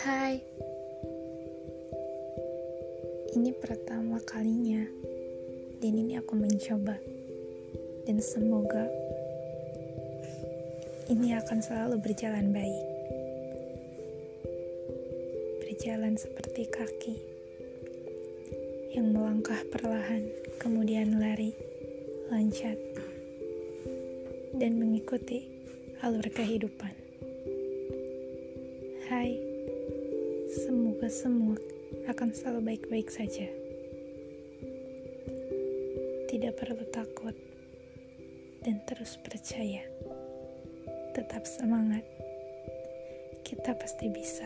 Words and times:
Hai, 0.00 0.40
ini 3.36 3.52
pertama 3.52 4.16
kalinya, 4.24 4.80
dan 5.76 5.92
ini 5.92 6.16
aku 6.16 6.40
mencoba, 6.40 6.96
dan 8.08 8.16
semoga 8.24 8.88
ini 11.12 11.36
akan 11.36 11.60
selalu 11.60 12.00
berjalan 12.00 12.48
baik, 12.48 12.86
berjalan 15.68 16.16
seperti 16.16 16.64
kaki 16.72 17.16
yang 18.96 19.12
melangkah 19.12 19.60
perlahan, 19.68 20.24
kemudian 20.56 21.20
lari, 21.20 21.52
loncat, 22.32 22.80
dan 24.56 24.80
mengikuti 24.80 25.44
alur 26.00 26.24
kehidupan. 26.24 26.96
Hai, 29.12 29.49
semoga 31.00 31.16
semua 31.16 31.56
akan 32.12 32.28
selalu 32.28 32.60
baik-baik 32.60 33.08
saja. 33.08 33.48
Tidak 36.28 36.52
perlu 36.60 36.84
takut 36.92 37.32
dan 38.60 38.84
terus 38.84 39.16
percaya. 39.16 39.80
Tetap 41.16 41.48
semangat. 41.48 42.04
Kita 43.40 43.80
pasti 43.80 44.12
bisa. 44.12 44.44